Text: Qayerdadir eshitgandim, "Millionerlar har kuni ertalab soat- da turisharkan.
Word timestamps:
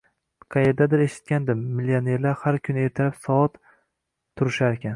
Qayerdadir 0.53 1.03
eshitgandim, 1.03 1.61
"Millionerlar 1.81 2.39
har 2.45 2.57
kuni 2.69 2.87
ertalab 2.89 3.21
soat- 3.27 3.57
da 3.61 3.71
turisharkan. 4.41 4.89